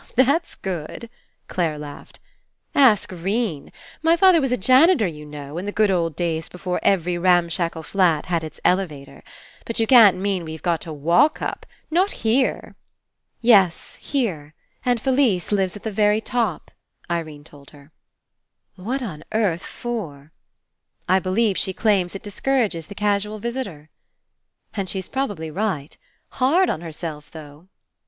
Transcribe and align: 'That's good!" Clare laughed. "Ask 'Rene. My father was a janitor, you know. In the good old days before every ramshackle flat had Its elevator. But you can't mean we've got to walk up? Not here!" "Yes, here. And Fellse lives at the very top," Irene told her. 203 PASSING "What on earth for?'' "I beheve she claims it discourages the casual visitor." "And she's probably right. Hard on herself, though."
'That's 0.15 0.55
good!" 0.55 1.11
Clare 1.47 1.77
laughed. 1.77 2.19
"Ask 2.73 3.11
'Rene. 3.11 3.71
My 4.01 4.17
father 4.17 4.41
was 4.41 4.51
a 4.51 4.57
janitor, 4.57 5.05
you 5.05 5.27
know. 5.27 5.59
In 5.59 5.67
the 5.67 5.71
good 5.71 5.91
old 5.91 6.15
days 6.15 6.49
before 6.49 6.79
every 6.81 7.19
ramshackle 7.19 7.83
flat 7.83 8.25
had 8.25 8.43
Its 8.43 8.59
elevator. 8.65 9.23
But 9.63 9.79
you 9.79 9.85
can't 9.85 10.17
mean 10.17 10.43
we've 10.43 10.63
got 10.63 10.81
to 10.81 10.91
walk 10.91 11.39
up? 11.39 11.67
Not 11.91 12.11
here!" 12.25 12.75
"Yes, 13.41 13.95
here. 14.01 14.55
And 14.83 14.99
Fellse 14.99 15.51
lives 15.51 15.75
at 15.75 15.83
the 15.83 15.91
very 15.91 16.19
top," 16.19 16.71
Irene 17.07 17.43
told 17.43 17.69
her. 17.69 17.91
203 18.77 18.83
PASSING 18.83 18.85
"What 18.85 19.03
on 19.07 19.23
earth 19.39 19.63
for?'' 19.63 20.31
"I 21.07 21.19
beheve 21.19 21.57
she 21.57 21.73
claims 21.73 22.15
it 22.15 22.23
discourages 22.23 22.87
the 22.87 22.95
casual 22.95 23.37
visitor." 23.37 23.91
"And 24.73 24.89
she's 24.89 25.07
probably 25.07 25.51
right. 25.51 25.95
Hard 26.29 26.71
on 26.71 26.81
herself, 26.81 27.29
though." 27.29 27.67